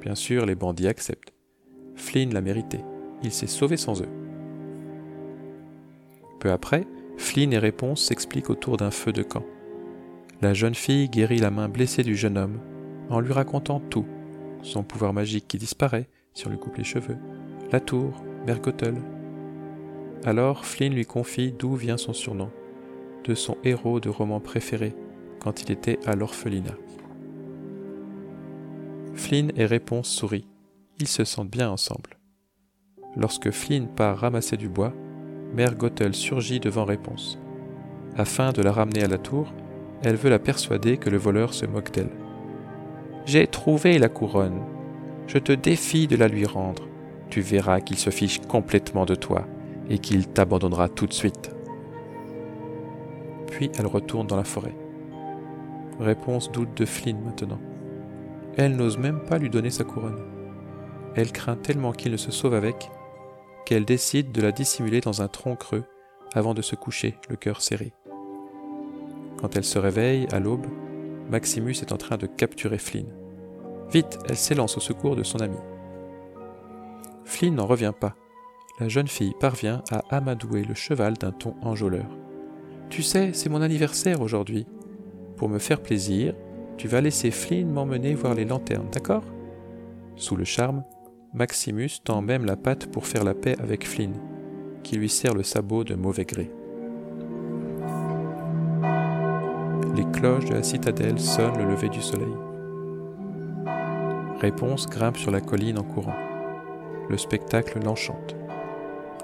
Bien 0.00 0.14
sûr, 0.14 0.46
les 0.46 0.54
bandits 0.54 0.88
acceptent. 0.88 1.32
Flynn 1.94 2.34
l'a 2.34 2.40
mérité. 2.40 2.80
Il 3.22 3.32
s'est 3.32 3.46
sauvé 3.46 3.76
sans 3.76 4.02
eux. 4.02 4.08
Peu 6.40 6.50
après, 6.50 6.86
Flynn 7.16 7.52
et 7.52 7.58
Réponse 7.58 8.04
s'expliquent 8.04 8.50
autour 8.50 8.76
d'un 8.76 8.90
feu 8.90 9.12
de 9.12 9.22
camp. 9.22 9.44
La 10.42 10.54
jeune 10.54 10.74
fille 10.74 11.08
guérit 11.08 11.38
la 11.38 11.50
main 11.50 11.68
blessée 11.68 12.02
du 12.02 12.14
jeune 12.14 12.36
homme 12.36 12.58
en 13.08 13.20
lui 13.20 13.32
racontant 13.32 13.80
tout. 13.80 14.06
Son 14.66 14.82
pouvoir 14.82 15.12
magique 15.12 15.46
qui 15.46 15.58
disparaît 15.58 16.08
si 16.34 16.44
on 16.48 16.50
lui 16.50 16.58
coupe 16.58 16.76
les 16.76 16.82
cheveux, 16.82 17.16
la 17.70 17.78
tour, 17.78 18.24
Mergotel. 18.46 18.96
Alors 20.24 20.66
Flynn 20.66 20.92
lui 20.92 21.06
confie 21.06 21.52
d'où 21.52 21.76
vient 21.76 21.96
son 21.96 22.12
surnom, 22.12 22.50
de 23.22 23.36
son 23.36 23.56
héros 23.62 24.00
de 24.00 24.08
roman 24.08 24.40
préféré 24.40 24.92
quand 25.40 25.62
il 25.62 25.70
était 25.70 26.00
à 26.04 26.16
l'orphelinat. 26.16 26.74
Flynn 29.14 29.52
et 29.56 29.66
Réponse 29.66 30.08
sourient. 30.08 30.48
Ils 30.98 31.06
se 31.06 31.22
sentent 31.22 31.50
bien 31.50 31.70
ensemble. 31.70 32.18
Lorsque 33.16 33.52
Flynn 33.52 33.86
part 33.86 34.18
ramasser 34.18 34.56
du 34.56 34.68
bois, 34.68 34.92
Mère 35.54 35.76
Gothel 35.76 36.12
surgit 36.12 36.58
devant 36.58 36.84
Réponse. 36.84 37.38
Afin 38.16 38.50
de 38.50 38.62
la 38.62 38.72
ramener 38.72 39.04
à 39.04 39.08
la 39.08 39.18
tour, 39.18 39.52
elle 40.02 40.16
veut 40.16 40.30
la 40.30 40.40
persuader 40.40 40.96
que 40.96 41.08
le 41.08 41.18
voleur 41.18 41.54
se 41.54 41.66
moque 41.66 41.92
d'elle. 41.92 42.25
J'ai 43.26 43.48
trouvé 43.48 43.98
la 43.98 44.08
couronne. 44.08 44.62
Je 45.26 45.38
te 45.38 45.50
défie 45.50 46.06
de 46.06 46.14
la 46.14 46.28
lui 46.28 46.46
rendre. 46.46 46.84
Tu 47.28 47.40
verras 47.40 47.80
qu'il 47.80 47.98
se 47.98 48.10
fiche 48.10 48.38
complètement 48.38 49.04
de 49.04 49.16
toi 49.16 49.48
et 49.90 49.98
qu'il 49.98 50.28
t'abandonnera 50.28 50.88
tout 50.88 51.08
de 51.08 51.12
suite. 51.12 51.50
Puis 53.48 53.68
elle 53.76 53.86
retourne 53.86 54.28
dans 54.28 54.36
la 54.36 54.44
forêt. 54.44 54.76
Réponse 55.98 56.52
doute 56.52 56.76
de 56.76 56.84
Flynn 56.84 57.20
maintenant. 57.24 57.58
Elle 58.56 58.76
n'ose 58.76 58.96
même 58.96 59.18
pas 59.18 59.38
lui 59.38 59.50
donner 59.50 59.70
sa 59.70 59.82
couronne. 59.82 60.22
Elle 61.16 61.32
craint 61.32 61.56
tellement 61.56 61.92
qu'il 61.92 62.12
ne 62.12 62.16
se 62.16 62.30
sauve 62.30 62.54
avec 62.54 62.90
qu'elle 63.64 63.84
décide 63.84 64.30
de 64.30 64.40
la 64.40 64.52
dissimuler 64.52 65.00
dans 65.00 65.20
un 65.20 65.28
tronc 65.28 65.56
creux 65.56 65.82
avant 66.32 66.54
de 66.54 66.62
se 66.62 66.76
coucher, 66.76 67.16
le 67.28 67.34
cœur 67.34 67.60
serré. 67.60 67.92
Quand 69.38 69.56
elle 69.56 69.64
se 69.64 69.80
réveille, 69.80 70.28
à 70.30 70.38
l'aube, 70.38 70.66
Maximus 71.30 71.82
est 71.82 71.92
en 71.92 71.96
train 71.96 72.16
de 72.16 72.26
capturer 72.26 72.78
Flynn. 72.78 73.06
Vite, 73.90 74.18
elle 74.28 74.36
s'élance 74.36 74.76
au 74.76 74.80
secours 74.80 75.16
de 75.16 75.22
son 75.22 75.40
ami. 75.40 75.56
Flynn 77.24 77.54
n'en 77.54 77.66
revient 77.66 77.92
pas. 77.98 78.14
La 78.78 78.88
jeune 78.88 79.08
fille 79.08 79.34
parvient 79.40 79.82
à 79.90 80.02
amadouer 80.14 80.62
le 80.62 80.74
cheval 80.74 81.14
d'un 81.14 81.32
ton 81.32 81.54
enjôleur. 81.62 82.06
Tu 82.90 83.02
sais, 83.02 83.32
c'est 83.32 83.48
mon 83.48 83.62
anniversaire 83.62 84.20
aujourd'hui. 84.20 84.66
Pour 85.36 85.48
me 85.48 85.58
faire 85.58 85.82
plaisir, 85.82 86.34
tu 86.76 86.88
vas 86.88 87.00
laisser 87.00 87.30
Flynn 87.30 87.72
m'emmener 87.72 88.14
voir 88.14 88.34
les 88.34 88.44
lanternes, 88.44 88.90
d'accord? 88.92 89.24
Sous 90.16 90.36
le 90.36 90.44
charme, 90.44 90.84
Maximus 91.34 91.90
tend 92.04 92.22
même 92.22 92.44
la 92.44 92.56
patte 92.56 92.86
pour 92.86 93.06
faire 93.06 93.24
la 93.24 93.34
paix 93.34 93.56
avec 93.58 93.86
Flynn, 93.86 94.14
qui 94.82 94.96
lui 94.96 95.08
sert 95.08 95.34
le 95.34 95.42
sabot 95.42 95.84
de 95.84 95.94
mauvais 95.94 96.24
gré. 96.24 96.50
Les 99.96 100.04
cloches 100.04 100.44
de 100.44 100.54
la 100.54 100.62
citadelle 100.62 101.18
sonnent 101.18 101.58
le 101.58 101.64
lever 101.64 101.88
du 101.88 102.00
soleil. 102.00 102.34
Réponse 104.40 104.86
grimpe 104.86 105.16
sur 105.16 105.30
la 105.30 105.40
colline 105.40 105.78
en 105.78 105.82
courant. 105.82 106.16
Le 107.08 107.16
spectacle 107.16 107.80
l'enchante. 107.82 108.36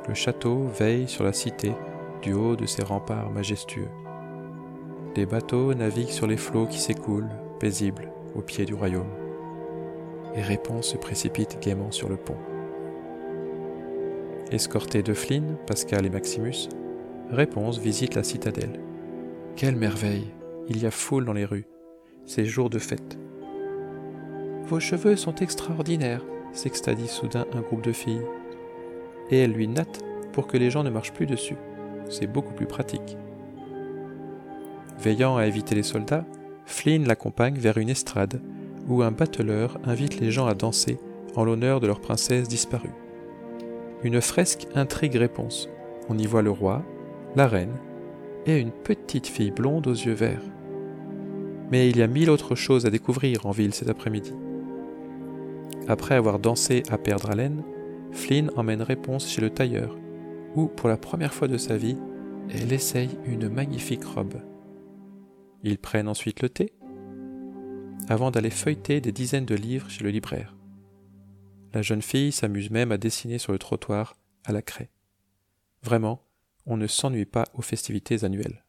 Le 0.09 0.15
château 0.15 0.65
veille 0.79 1.09
sur 1.09 1.25
la 1.25 1.33
cité 1.33 1.73
du 2.23 2.33
haut 2.33 2.57
de 2.57 2.67
ses 2.67 2.83
remparts 2.83 3.31
majestueux. 3.31 3.89
Des 5.15 5.27
bateaux 5.27 5.75
naviguent 5.75 6.09
sur 6.09 6.27
les 6.27 6.37
flots 6.37 6.67
qui 6.67 6.79
s'écoulent, 6.79 7.31
paisibles, 7.61 8.11
au 8.35 8.41
pied 8.41 8.65
du 8.65 8.75
royaume 8.75 9.13
et 10.35 10.43
Réponse 10.43 10.89
se 10.89 10.97
précipite 10.97 11.59
gaiement 11.61 11.91
sur 11.91 12.09
le 12.09 12.17
pont. 12.17 12.37
Escorté 14.51 15.03
de 15.03 15.15
Flynn, 15.15 15.57
Pascal 15.67 16.07
et 16.07 16.11
Maximus, 16.11 16.69
Réponse 17.31 17.79
visite 17.79 18.15
la 18.15 18.23
citadelle. 18.23 18.81
Quelle 19.57 19.77
merveille 19.77 20.33
Il 20.75 20.83
y 20.83 20.87
a 20.87 20.91
foule 20.91 21.27
dans 21.27 21.35
les 21.35 21.45
rues. 21.45 21.67
C'est 22.25 22.47
jour 22.47 22.71
de 22.71 22.79
fête. 22.79 23.19
Vos 24.65 24.81
cheveux 24.81 25.17
sont 25.17 25.35
extraordinaires, 25.35 26.25
s'extadie 26.53 27.09
soudain 27.09 27.45
un 27.53 27.61
groupe 27.61 27.83
de 27.83 27.93
filles. 27.93 28.25
Et 29.31 29.41
elle 29.41 29.53
lui 29.53 29.69
natte 29.69 30.03
pour 30.33 30.47
que 30.47 30.57
les 30.57 30.71
gens 30.71 30.83
ne 30.83 30.89
marchent 30.89 31.13
plus 31.13 31.27
dessus. 31.27 31.59
C'est 32.09 32.27
beaucoup 32.27 32.55
plus 32.55 32.65
pratique. 32.65 33.19
Veillant 34.99 35.37
à 35.37 35.45
éviter 35.45 35.75
les 35.75 35.83
soldats, 35.83 36.25
Flynn 36.65 37.07
l'accompagne 37.07 37.59
vers 37.59 37.77
une 37.77 37.91
estrade 37.91 38.41
où 38.89 39.03
un 39.03 39.11
battleur 39.11 39.77
invite 39.85 40.21
les 40.21 40.31
gens 40.31 40.47
à 40.47 40.55
danser 40.55 40.99
en 41.37 41.45
l'honneur 41.45 41.81
de 41.81 41.87
leur 41.87 42.01
princesse 42.01 42.49
disparue. 42.49 42.95
Une 44.05 44.23
fresque 44.23 44.67
intrigue-réponse. 44.75 45.69
On 46.09 46.17
y 46.17 46.25
voit 46.27 46.41
le 46.41 46.51
roi, 46.51 46.83
la 47.37 47.47
reine 47.47 47.77
et 48.47 48.59
une 48.59 48.73
petite 48.73 49.27
fille 49.27 49.51
blonde 49.51 49.87
aux 49.87 49.93
yeux 49.93 50.15
verts. 50.15 50.41
Mais 51.73 51.89
il 51.89 51.97
y 51.97 52.03
a 52.03 52.07
mille 52.07 52.29
autres 52.29 52.55
choses 52.55 52.85
à 52.85 52.91
découvrir 52.91 53.47
en 53.47 53.51
ville 53.51 53.73
cet 53.73 53.89
après-midi. 53.89 54.35
Après 55.89 56.15
avoir 56.15 56.39
dansé 56.39 56.83
à 56.91 56.99
perdre 56.99 57.31
haleine, 57.31 57.65
Flynn 58.13 58.51
emmène 58.57 58.83
Réponse 58.83 59.27
chez 59.27 59.41
le 59.41 59.49
tailleur, 59.49 59.97
où, 60.55 60.67
pour 60.67 60.91
la 60.91 60.99
première 60.99 61.33
fois 61.33 61.49
de 61.49 61.57
sa 61.57 61.79
vie, 61.79 61.97
elle 62.51 62.75
essaye 62.75 63.09
une 63.25 63.49
magnifique 63.49 64.05
robe. 64.05 64.43
Ils 65.63 65.79
prennent 65.79 66.09
ensuite 66.09 66.43
le 66.43 66.51
thé, 66.51 66.75
avant 68.07 68.31
d'aller 68.31 68.51
feuilleter 68.51 69.01
des 69.01 69.13
dizaines 69.13 69.47
de 69.47 69.55
livres 69.55 69.89
chez 69.89 70.05
le 70.05 70.11
libraire. 70.11 70.55
La 71.73 71.81
jeune 71.81 72.03
fille 72.03 72.33
s'amuse 72.33 72.71
même 72.71 72.93
à 72.93 72.99
dessiner 72.99 73.39
sur 73.39 73.53
le 73.53 73.59
trottoir 73.59 74.15
à 74.45 74.53
la 74.53 74.61
craie. 74.61 74.91
Vraiment, 75.83 76.23
on 76.67 76.77
ne 76.77 76.87
s'ennuie 76.87 77.25
pas 77.25 77.47
aux 77.55 77.63
festivités 77.63 78.25
annuelles. 78.25 78.62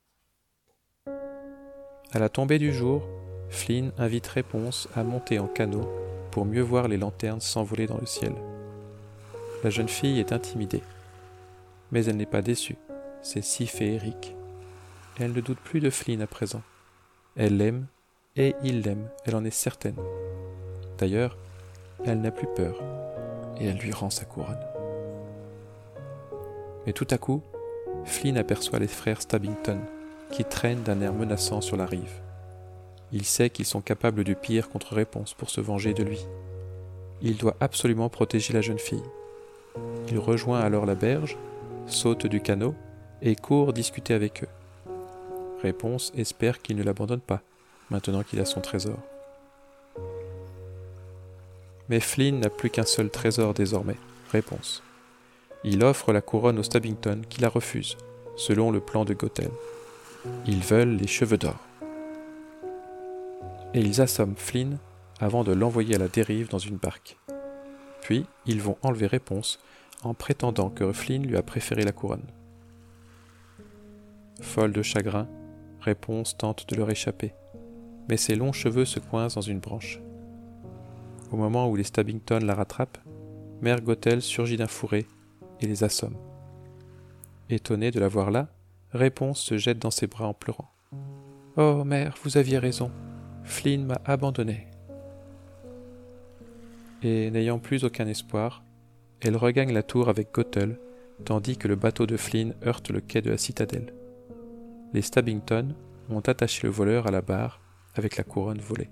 À 2.15 2.19
la 2.19 2.29
tombée 2.29 2.59
du 2.59 2.71
jour, 2.71 3.01
Flynn 3.49 3.91
invite 3.97 4.27
Réponse 4.27 4.87
à 4.95 5.03
monter 5.03 5.39
en 5.39 5.47
canot 5.47 5.89
pour 6.29 6.45
mieux 6.45 6.61
voir 6.61 6.87
les 6.87 6.97
lanternes 6.97 7.41
s'envoler 7.41 7.87
dans 7.87 7.97
le 7.97 8.05
ciel. 8.05 8.35
La 9.63 9.71
jeune 9.71 9.89
fille 9.89 10.19
est 10.19 10.31
intimidée, 10.31 10.83
mais 11.91 12.05
elle 12.05 12.17
n'est 12.17 12.27
pas 12.27 12.43
déçue, 12.43 12.77
c'est 13.23 13.43
si 13.43 13.65
féerique. 13.65 14.35
Elle 15.19 15.33
ne 15.33 15.41
doute 15.41 15.57
plus 15.57 15.79
de 15.79 15.89
Flynn 15.89 16.21
à 16.21 16.27
présent. 16.27 16.61
Elle 17.35 17.57
l'aime 17.57 17.87
et 18.35 18.53
il 18.61 18.81
l'aime, 18.81 19.09
elle 19.25 19.35
en 19.35 19.43
est 19.43 19.49
certaine. 19.49 19.97
D'ailleurs, 20.99 21.35
elle 22.05 22.21
n'a 22.21 22.31
plus 22.31 22.47
peur, 22.55 22.79
et 23.59 23.65
elle 23.65 23.77
lui 23.77 23.91
rend 23.91 24.11
sa 24.11 24.25
couronne. 24.25 24.63
Mais 26.85 26.93
tout 26.93 27.07
à 27.09 27.17
coup, 27.17 27.41
Flynn 28.05 28.37
aperçoit 28.37 28.77
les 28.77 28.87
frères 28.87 29.21
Stabbington, 29.23 29.79
qui 30.33 30.43
traînent 30.43 30.81
d'un 30.81 30.99
air 31.01 31.13
menaçant 31.13 31.61
sur 31.61 31.77
la 31.77 31.85
rive. 31.85 32.21
Il 33.11 33.23
sait 33.23 33.51
qu'ils 33.51 33.67
sont 33.67 33.81
capables 33.81 34.23
du 34.23 34.35
pire 34.35 34.69
contre 34.69 34.95
réponse 34.95 35.35
pour 35.35 35.51
se 35.51 35.61
venger 35.61 35.93
de 35.93 36.03
lui. 36.03 36.25
Il 37.21 37.37
doit 37.37 37.55
absolument 37.59 38.09
protéger 38.09 38.51
la 38.51 38.61
jeune 38.61 38.79
fille. 38.79 39.03
Il 40.09 40.17
rejoint 40.17 40.59
alors 40.59 40.87
la 40.87 40.95
berge, 40.95 41.37
saute 41.85 42.25
du 42.25 42.41
canot 42.41 42.73
et 43.21 43.35
court 43.35 43.73
discuter 43.73 44.15
avec 44.15 44.43
eux. 44.43 44.91
Réponse 45.61 46.11
espère 46.17 46.61
qu'il 46.63 46.77
ne 46.77 46.83
l'abandonne 46.83 47.21
pas 47.21 47.41
maintenant 47.91 48.23
qu'il 48.23 48.39
a 48.39 48.45
son 48.45 48.59
trésor. 48.59 48.97
Mais 51.89 51.99
Flynn 51.99 52.39
n'a 52.39 52.49
plus 52.49 52.71
qu'un 52.71 52.85
seul 52.85 53.11
trésor 53.11 53.53
désormais. 53.53 53.97
Réponse. 54.31 54.81
Il 55.63 55.83
offre 55.83 56.11
la 56.11 56.21
couronne 56.21 56.57
aux 56.57 56.63
Stabbington 56.63 57.21
qui 57.29 57.39
la 57.39 57.49
refusent, 57.49 57.97
selon 58.35 58.71
le 58.71 58.79
plan 58.79 59.05
de 59.05 59.13
Gothel. 59.13 59.51
Ils 60.45 60.61
veulent 60.63 60.95
les 60.95 61.07
cheveux 61.07 61.37
d'or. 61.37 61.59
Et 63.73 63.81
ils 63.81 64.01
assomment 64.01 64.35
Flynn 64.35 64.77
avant 65.19 65.43
de 65.43 65.51
l'envoyer 65.51 65.95
à 65.95 65.99
la 65.99 66.07
dérive 66.07 66.49
dans 66.49 66.59
une 66.59 66.77
barque. 66.77 67.17
Puis, 68.01 68.25
ils 68.45 68.61
vont 68.61 68.77
enlever 68.81 69.07
Réponse 69.07 69.59
en 70.03 70.13
prétendant 70.13 70.69
que 70.69 70.91
Flynn 70.91 71.25
lui 71.25 71.37
a 71.37 71.43
préféré 71.43 71.83
la 71.83 71.91
couronne. 71.91 72.25
Folle 74.41 74.73
de 74.73 74.81
chagrin, 74.81 75.27
Réponse 75.81 76.37
tente 76.37 76.69
de 76.69 76.75
leur 76.75 76.89
échapper, 76.89 77.33
mais 78.09 78.17
ses 78.17 78.35
longs 78.35 78.53
cheveux 78.53 78.85
se 78.85 78.99
coincent 78.99 79.35
dans 79.35 79.41
une 79.41 79.59
branche. 79.59 79.99
Au 81.31 81.35
moment 81.35 81.69
où 81.69 81.75
les 81.75 81.83
Stabbington 81.83 82.39
la 82.43 82.55
rattrapent, 82.55 82.99
Mère 83.61 83.81
Gothel 83.81 84.21
surgit 84.21 84.57
d'un 84.57 84.67
fourré 84.67 85.05
et 85.59 85.67
les 85.67 85.83
assomme. 85.83 86.15
Étonnée 87.49 87.91
de 87.91 87.99
la 87.99 88.07
voir 88.07 88.31
là, 88.31 88.49
Réponse 88.93 89.41
se 89.41 89.57
jette 89.57 89.79
dans 89.79 89.91
ses 89.91 90.07
bras 90.07 90.27
en 90.27 90.33
pleurant. 90.33 90.71
Oh, 91.57 91.83
mère, 91.83 92.15
vous 92.23 92.37
aviez 92.37 92.59
raison. 92.59 92.91
Flynn 93.43 93.85
m'a 93.85 93.99
abandonné. 94.05 94.67
et 97.01 97.29
n'ayant 97.31 97.59
plus 97.59 97.83
aucun 97.83 98.07
espoir, 98.07 98.63
elle 99.19 99.35
regagne 99.35 99.73
la 99.73 99.83
tour 99.83 100.09
avec 100.09 100.33
Gothel, 100.33 100.79
tandis 101.25 101.57
que 101.57 101.67
le 101.67 101.75
bateau 101.75 102.05
de 102.05 102.17
Flynn 102.17 102.55
heurte 102.65 102.91
le 102.91 103.01
quai 103.01 103.21
de 103.21 103.29
la 103.29 103.37
citadelle. 103.37 103.93
Les 104.93 105.01
Stabbington 105.01 105.75
ont 106.09 106.21
attaché 106.21 106.65
le 106.65 106.71
voleur 106.71 107.07
à 107.07 107.11
la 107.11 107.21
barre 107.21 107.61
avec 107.95 108.15
la 108.17 108.23
couronne 108.23 108.59
volée. 108.59 108.89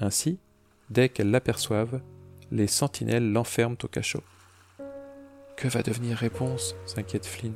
Ainsi, 0.00 0.38
dès 0.90 1.08
qu'elles 1.08 1.30
l'aperçoivent, 1.30 2.00
les 2.50 2.66
sentinelles 2.66 3.32
l'enferment 3.32 3.76
au 3.82 3.88
cachot. 3.88 4.22
Que 5.56 5.68
va 5.68 5.82
devenir 5.82 6.16
Réponse 6.16 6.76
s'inquiète 6.86 7.26
Flynn. 7.26 7.54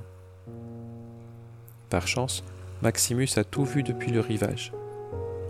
Par 1.93 2.09
chance, 2.09 2.43
Maximus 2.81 3.29
a 3.37 3.45
tout 3.45 3.67
vu 3.67 3.83
depuis 3.83 4.13
le 4.13 4.21
rivage. 4.21 4.73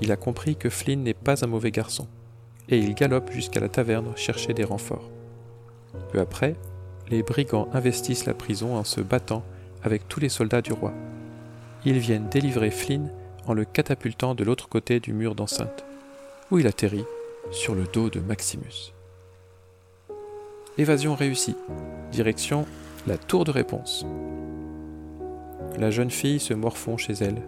Il 0.01 0.11
a 0.11 0.17
compris 0.17 0.57
que 0.57 0.71
Flynn 0.71 1.05
n'est 1.05 1.15
pas 1.15 1.45
un 1.45 1.47
mauvais 1.47 1.71
garçon, 1.71 2.09
et 2.69 2.79
il 2.79 2.97
galope 2.97 3.31
jusqu'à 3.31 3.61
la 3.61 3.69
taverne 3.69 4.13
chercher 4.17 4.53
des 4.53 4.65
renforts. 4.65 5.09
Peu 6.11 6.19
après, 6.19 6.57
les 7.11 7.23
brigands 7.23 7.69
investissent 7.73 8.27
la 8.27 8.35
prison 8.35 8.77
en 8.77 8.83
se 8.83 9.01
battant 9.01 9.45
avec 9.85 10.09
tous 10.09 10.19
les 10.19 10.29
soldats 10.29 10.63
du 10.63 10.73
roi. 10.73 10.93
Ils 11.85 12.01
viennent 12.01 12.29
délivrer 12.29 12.73
Flynn 12.73 13.13
en 13.47 13.55
le 13.55 13.65
catapultant 13.65 14.35
de 14.35 14.43
l'autre 14.43 14.69
côté 14.69 14.99
du 14.99 15.13
mur 15.13 15.37
d'enceinte, 15.37 15.85
où 16.51 16.59
il 16.59 16.67
atterrit 16.67 17.07
sur 17.53 17.77
le 17.77 17.85
dos 17.85 18.11
de 18.11 18.19
Maximus. 18.19 18.93
Évasion 20.77 21.15
réussie. 21.15 21.55
Direction 22.11 22.67
la 23.07 23.17
tour 23.17 23.45
de 23.45 23.53
réponse. 23.53 24.05
La 25.77 25.91
jeune 25.91 26.11
fille 26.11 26.41
se 26.41 26.55
morfond 26.55 26.97
chez 26.97 27.15
elle. 27.15 27.43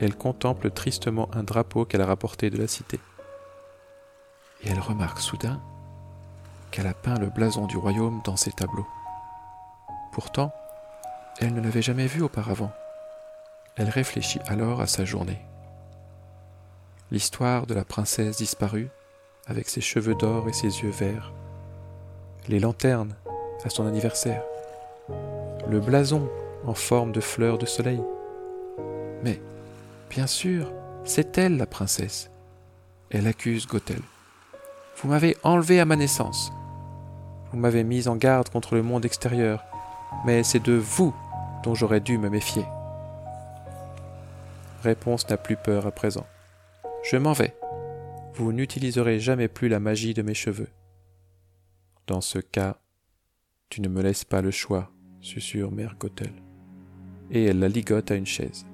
Elle 0.00 0.16
contemple 0.16 0.70
tristement 0.70 1.28
un 1.32 1.42
drapeau 1.42 1.84
qu'elle 1.84 2.00
a 2.00 2.06
rapporté 2.06 2.50
de 2.50 2.58
la 2.58 2.66
cité. 2.66 2.98
Et 4.64 4.70
elle 4.70 4.80
remarque 4.80 5.20
soudain 5.20 5.60
qu'elle 6.70 6.86
a 6.86 6.94
peint 6.94 7.18
le 7.18 7.28
blason 7.28 7.66
du 7.66 7.76
royaume 7.76 8.20
dans 8.24 8.36
ses 8.36 8.52
tableaux. 8.52 8.86
Pourtant, 10.12 10.52
elle 11.40 11.54
ne 11.54 11.60
l'avait 11.60 11.82
jamais 11.82 12.06
vu 12.06 12.22
auparavant. 12.22 12.72
Elle 13.76 13.88
réfléchit 13.88 14.40
alors 14.46 14.80
à 14.80 14.86
sa 14.86 15.04
journée. 15.04 15.40
L'histoire 17.10 17.66
de 17.66 17.74
la 17.74 17.84
princesse 17.84 18.36
disparue, 18.36 18.90
avec 19.46 19.68
ses 19.68 19.80
cheveux 19.80 20.14
d'or 20.14 20.48
et 20.48 20.52
ses 20.52 20.82
yeux 20.82 20.90
verts. 20.90 21.32
Les 22.48 22.60
lanternes 22.60 23.14
à 23.64 23.70
son 23.70 23.86
anniversaire. 23.86 24.42
Le 25.68 25.80
blason 25.80 26.28
en 26.68 26.74
forme 26.74 27.12
de 27.12 27.20
fleurs 27.20 27.56
de 27.56 27.66
soleil. 27.66 28.02
Mais, 29.22 29.40
bien 30.10 30.26
sûr, 30.26 30.70
c'est 31.04 31.38
elle 31.38 31.56
la 31.56 31.66
princesse. 31.66 32.30
Elle 33.10 33.26
accuse 33.26 33.66
Gothel. 33.66 34.02
Vous 34.98 35.08
m'avez 35.08 35.36
enlevé 35.42 35.80
à 35.80 35.86
ma 35.86 35.96
naissance. 35.96 36.52
Vous 37.50 37.58
m'avez 37.58 37.84
mis 37.84 38.06
en 38.06 38.16
garde 38.16 38.50
contre 38.50 38.74
le 38.74 38.82
monde 38.82 39.06
extérieur, 39.06 39.64
mais 40.26 40.42
c'est 40.42 40.62
de 40.62 40.74
vous 40.74 41.14
dont 41.62 41.74
j'aurais 41.74 42.00
dû 42.00 42.18
me 42.18 42.28
méfier. 42.28 42.64
Réponse 44.82 45.28
n'a 45.30 45.38
plus 45.38 45.56
peur 45.56 45.86
à 45.86 45.90
présent. 45.90 46.26
Je 47.02 47.16
m'en 47.16 47.32
vais. 47.32 47.56
Vous 48.34 48.52
n'utiliserez 48.52 49.18
jamais 49.18 49.48
plus 49.48 49.68
la 49.68 49.80
magie 49.80 50.12
de 50.12 50.22
mes 50.22 50.34
cheveux. 50.34 50.68
Dans 52.06 52.20
ce 52.20 52.38
cas, 52.38 52.76
tu 53.70 53.80
ne 53.80 53.88
me 53.88 54.02
laisses 54.02 54.24
pas 54.24 54.42
le 54.42 54.50
choix, 54.50 54.90
susurre 55.20 55.72
Mère 55.72 55.96
Gothel. 55.98 56.32
Et 57.30 57.44
elle 57.44 57.58
la 57.58 57.68
ligote 57.68 58.10
à 58.10 58.16
une 58.16 58.26
chaise. 58.26 58.66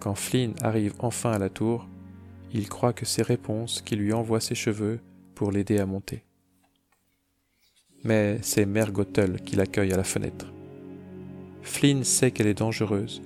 Quand 0.00 0.14
Flynn 0.14 0.54
arrive 0.60 0.94
enfin 0.98 1.32
à 1.32 1.38
la 1.38 1.48
tour, 1.48 1.88
il 2.52 2.68
croit 2.68 2.92
que 2.92 3.06
c'est 3.06 3.22
Réponse 3.22 3.82
qui 3.82 3.96
lui 3.96 4.12
envoie 4.12 4.40
ses 4.40 4.54
cheveux 4.54 5.00
pour 5.34 5.50
l'aider 5.50 5.78
à 5.78 5.86
monter. 5.86 6.22
Mais 8.04 8.38
c'est 8.42 8.66
Mère 8.66 8.92
Gothel 8.92 9.40
qui 9.40 9.56
l'accueille 9.56 9.92
à 9.92 9.96
la 9.96 10.04
fenêtre. 10.04 10.52
Flynn 11.62 12.04
sait 12.04 12.30
qu'elle 12.30 12.46
est 12.46 12.58
dangereuse. 12.58 13.22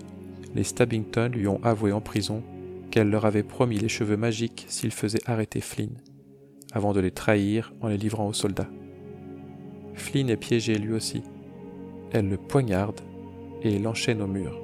Les 0.54 0.64
Stabbington 0.64 1.30
lui 1.33 1.48
ont 1.48 1.62
avoué 1.64 1.92
en 1.92 2.01
prison 2.01 2.42
qu'elle 2.90 3.11
leur 3.11 3.27
avait 3.27 3.42
promis 3.42 3.79
les 3.79 3.88
cheveux 3.88 4.16
magiques 4.16 4.64
s'ils 4.68 4.92
faisaient 4.92 5.29
arrêter 5.29 5.61
Flynn, 5.61 6.01
avant 6.72 6.92
de 6.92 7.01
les 7.01 7.11
trahir 7.11 7.74
en 7.81 7.88
les 7.88 7.98
livrant 7.98 8.29
aux 8.29 8.33
soldats. 8.33 8.70
Flynn 9.94 10.31
est 10.31 10.37
piégé 10.37 10.79
lui 10.79 10.94
aussi. 10.94 11.22
Elle 12.12 12.29
le 12.29 12.38
poignarde 12.38 13.01
et 13.62 13.79
l'enchaîne 13.79 14.23
au 14.23 14.27
mur. 14.27 14.61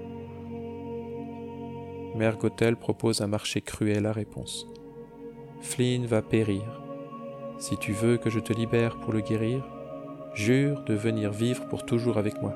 Mère 2.14 2.36
Gothel 2.36 2.76
propose 2.76 3.20
un 3.20 3.26
marché 3.26 3.60
cruel 3.60 4.06
à 4.06 4.12
réponse. 4.12 4.68
Flynn 5.60 6.06
va 6.06 6.22
périr. 6.22 6.62
Si 7.58 7.76
tu 7.76 7.92
veux 7.92 8.18
que 8.18 8.30
je 8.30 8.38
te 8.38 8.52
libère 8.52 9.00
pour 9.00 9.12
le 9.12 9.20
guérir, 9.20 9.64
jure 10.34 10.82
de 10.84 10.94
venir 10.94 11.32
vivre 11.32 11.66
pour 11.68 11.84
toujours 11.84 12.18
avec 12.18 12.40
moi. 12.40 12.54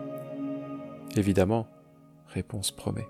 Évidemment, 1.17 1.67
réponse 2.29 2.71
promet. 2.71 3.09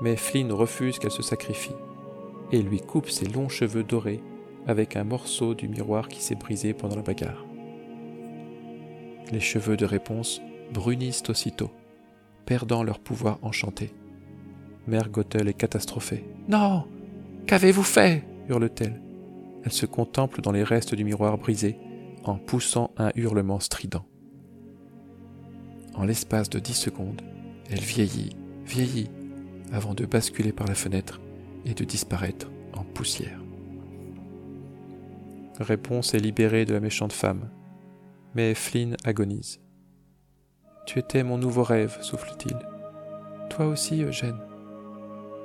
Mais 0.00 0.16
Flynn 0.16 0.52
refuse 0.52 0.98
qu'elle 0.98 1.10
se 1.10 1.22
sacrifie 1.22 1.74
et 2.52 2.62
lui 2.62 2.80
coupe 2.80 3.10
ses 3.10 3.26
longs 3.26 3.48
cheveux 3.48 3.82
dorés 3.84 4.22
avec 4.66 4.96
un 4.96 5.04
morceau 5.04 5.54
du 5.54 5.68
miroir 5.68 6.08
qui 6.08 6.22
s'est 6.22 6.34
brisé 6.34 6.74
pendant 6.74 6.96
la 6.96 7.02
bagarre. 7.02 7.44
Les 9.32 9.40
cheveux 9.40 9.76
de 9.76 9.84
réponse 9.84 10.40
brunissent 10.72 11.28
aussitôt, 11.28 11.70
perdant 12.48 12.82
leur 12.82 12.98
pouvoir 12.98 13.38
enchanté. 13.42 13.92
Mère 14.86 15.10
Gothel 15.10 15.48
est 15.48 15.52
catastrophée. 15.52 16.24
Non 16.48 16.86
Qu'avez-vous 17.46 17.82
fait? 17.82 18.24
hurle-t-elle. 18.48 19.02
Elle 19.64 19.72
se 19.72 19.84
contemple 19.84 20.40
dans 20.40 20.50
les 20.50 20.62
restes 20.62 20.94
du 20.94 21.04
miroir 21.04 21.36
brisé 21.36 21.76
en 22.24 22.36
poussant 22.38 22.90
un 22.96 23.10
hurlement 23.16 23.60
strident. 23.60 24.06
En 25.94 26.04
l'espace 26.04 26.48
de 26.48 26.58
dix 26.58 26.72
secondes, 26.72 27.20
elle 27.70 27.80
vieillit, 27.80 28.34
vieillit, 28.64 29.10
avant 29.70 29.92
de 29.92 30.06
basculer 30.06 30.52
par 30.52 30.66
la 30.66 30.74
fenêtre 30.74 31.20
et 31.66 31.74
de 31.74 31.84
disparaître 31.84 32.50
en 32.72 32.82
poussière. 32.82 33.42
Réponse 35.60 36.14
est 36.14 36.18
libérée 36.18 36.64
de 36.64 36.72
la 36.72 36.80
méchante 36.80 37.12
femme, 37.12 37.50
mais 38.34 38.54
Flynn 38.54 38.96
agonise. 39.04 39.60
Tu 40.88 40.98
étais 40.98 41.22
mon 41.22 41.36
nouveau 41.36 41.64
rêve, 41.64 41.98
souffle-t-il. 42.00 42.56
Toi 43.50 43.66
aussi, 43.66 44.02
Eugène. 44.02 44.40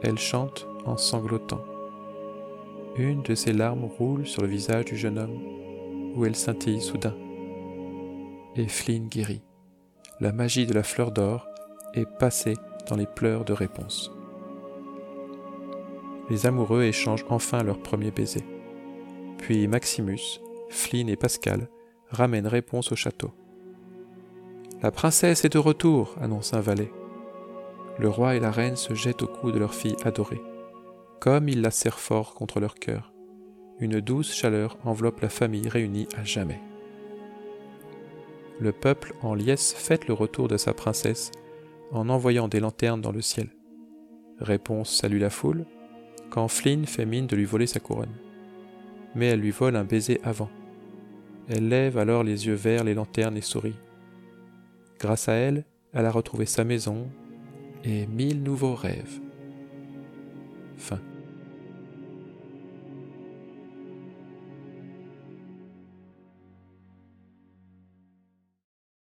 Elle 0.01 0.17
chante 0.17 0.65
en 0.85 0.95
sanglotant. 0.95 1.65
Une 2.95 3.23
de 3.23 3.35
ses 3.35 3.51
larmes 3.51 3.83
roule 3.83 4.25
sur 4.25 4.41
le 4.41 4.47
visage 4.47 4.85
du 4.85 4.95
jeune 4.95 5.19
homme, 5.19 5.37
où 6.15 6.23
elle 6.23 6.37
scintille 6.37 6.79
soudain. 6.79 7.13
Et 8.55 8.69
Flynn 8.69 9.09
guérit. 9.09 9.43
La 10.21 10.31
magie 10.31 10.65
de 10.65 10.73
la 10.73 10.81
fleur 10.81 11.11
d'or 11.11 11.45
est 11.93 12.09
passée 12.19 12.55
dans 12.87 12.95
les 12.95 13.05
pleurs 13.05 13.43
de 13.43 13.51
réponse. 13.51 14.13
Les 16.29 16.45
amoureux 16.45 16.83
échangent 16.83 17.25
enfin 17.27 17.63
leur 17.63 17.79
premier 17.79 18.11
baiser. 18.11 18.45
Puis 19.39 19.67
Maximus, 19.67 20.39
Flynn 20.69 21.09
et 21.09 21.17
Pascal 21.17 21.67
ramènent 22.11 22.47
réponse 22.47 22.93
au 22.93 22.95
château. 22.95 23.33
La 24.83 24.91
princesse 24.91 25.45
est 25.45 25.53
de 25.53 25.59
retour, 25.59 26.13
annonce 26.19 26.53
un 26.53 26.59
valet. 26.59 26.91
Le 27.99 28.09
roi 28.09 28.35
et 28.35 28.41
la 28.41 28.51
reine 28.51 28.75
se 28.75 28.93
jettent 28.93 29.21
au 29.21 29.27
cou 29.27 29.53
de 29.53 29.57
leur 29.57 29.73
fille 29.73 29.95
adorée. 30.03 30.41
Comme 31.21 31.47
ils 31.47 31.61
la 31.61 31.71
serrent 31.71 31.97
fort 31.97 32.33
contre 32.33 32.59
leur 32.59 32.75
cœur, 32.75 33.13
une 33.79 34.01
douce 34.01 34.33
chaleur 34.33 34.77
enveloppe 34.83 35.21
la 35.21 35.29
famille 35.29 35.69
réunie 35.69 36.09
à 36.17 36.25
jamais. 36.25 36.59
Le 38.59 38.73
peuple 38.73 39.13
en 39.21 39.35
liesse 39.35 39.73
fête 39.73 40.09
le 40.09 40.13
retour 40.13 40.49
de 40.49 40.57
sa 40.57 40.73
princesse 40.73 41.31
en 41.93 42.09
envoyant 42.09 42.49
des 42.49 42.59
lanternes 42.59 42.99
dans 42.99 43.13
le 43.13 43.21
ciel. 43.21 43.47
Réponse 44.39 44.93
salue 44.93 45.21
la 45.21 45.29
foule, 45.29 45.65
quand 46.29 46.49
Flynn 46.49 46.85
fait 46.85 47.05
mine 47.05 47.27
de 47.27 47.37
lui 47.37 47.45
voler 47.45 47.67
sa 47.67 47.79
couronne. 47.79 48.17
Mais 49.15 49.27
elle 49.27 49.39
lui 49.39 49.51
vole 49.51 49.77
un 49.77 49.85
baiser 49.85 50.19
avant. 50.25 50.49
Elle 51.47 51.69
lève 51.69 51.97
alors 51.97 52.23
les 52.23 52.47
yeux 52.47 52.53
vers 52.53 52.83
les 52.83 52.95
lanternes 52.95 53.37
et 53.37 53.41
sourit. 53.41 53.77
Grâce 55.03 55.27
à 55.27 55.33
elle, 55.33 55.65
elle 55.91 56.05
a 56.05 56.11
retrouvé 56.11 56.45
sa 56.45 56.63
maison 56.63 57.09
et 57.83 58.07
mille 58.07 58.41
nouveaux 58.41 58.73
rêves. 58.73 59.19
Fin. 60.77 61.01